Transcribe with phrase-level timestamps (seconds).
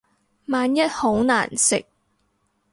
[0.47, 1.85] 萬一好難食